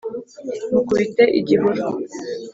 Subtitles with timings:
[0.71, 1.83] mukubite igihuru.